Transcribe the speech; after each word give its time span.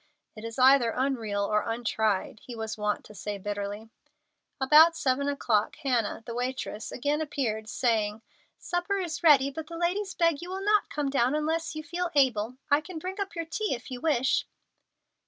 "It 0.35 0.43
is 0.43 0.57
either 0.57 0.95
unreal 0.97 1.43
or 1.45 1.61
untried," 1.69 2.39
he 2.43 2.55
was 2.55 2.75
wont 2.75 3.05
to 3.05 3.13
say 3.13 3.37
bitterly. 3.37 3.91
About 4.59 4.97
seven 4.97 5.29
o'clock, 5.29 5.75
Hannah, 5.75 6.23
the 6.25 6.33
waitress, 6.33 6.91
again 6.91 7.21
appeared, 7.21 7.69
saying: 7.69 8.23
"Supper 8.57 8.97
is 8.97 9.21
ready, 9.21 9.51
but 9.51 9.67
the 9.67 9.77
ladies 9.77 10.15
beg 10.15 10.41
you 10.41 10.49
will 10.49 10.65
not 10.65 10.89
come 10.89 11.11
down 11.11 11.35
unless 11.35 11.75
you 11.75 11.83
feel 11.83 12.09
able. 12.15 12.55
I 12.71 12.81
can 12.81 12.97
bring 12.97 13.19
up 13.21 13.35
your 13.35 13.45
tea 13.45 13.75
if 13.75 13.91
you 13.91 14.01
wish." 14.01 14.47